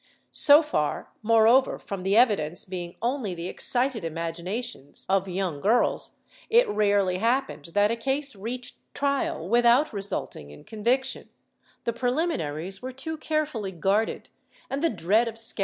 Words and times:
So 0.31 0.63
far 0.63 1.11
moreover 1.21 1.77
from 1.77 2.01
the 2.01 2.17
evidence 2.17 2.65
being 2.65 2.95
only 3.03 3.35
the 3.35 3.47
excited 3.47 4.03
imaginations 4.03 5.05
of 5.07 5.27
young 5.27 5.61
girls, 5.61 6.13
it 6.49 6.67
rarely 6.67 7.19
happened 7.19 7.65
that 7.75 7.91
a 7.91 7.95
case 7.95 8.35
reached 8.35 8.77
trial 8.95 9.47
without 9.47 9.93
resulting 9.93 10.49
in 10.49 10.63
conviction— 10.63 11.29
the 11.83 11.93
pre 11.93 12.09
liminaries 12.09 12.81
were 12.81 12.91
too 12.91 13.15
carefully 13.15 13.71
guarded, 13.71 14.29
and 14.71 14.81
the 14.81 14.89
dread 14.89 14.95
of 14.95 14.97
scandal 14.97 15.09
* 15.09 15.09
Archive 15.11 15.25
de 15.35 15.39
Simancas, 15.39 15.57
Inq. 15.57 15.59